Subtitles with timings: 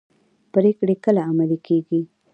[0.53, 2.01] پریکړې کله عملي کیږي؟